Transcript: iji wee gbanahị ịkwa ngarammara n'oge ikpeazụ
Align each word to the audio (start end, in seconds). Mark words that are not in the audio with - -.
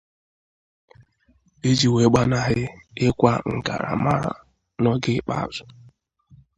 iji 1.69 1.87
wee 1.93 2.09
gbanahị 2.11 2.63
ịkwa 3.07 3.33
ngarammara 3.59 4.33
n'oge 4.81 5.11
ikpeazụ 5.19 5.63